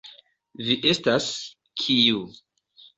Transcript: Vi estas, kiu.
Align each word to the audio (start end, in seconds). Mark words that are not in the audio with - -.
Vi 0.69 0.79
estas, 0.93 1.29
kiu. 1.85 2.27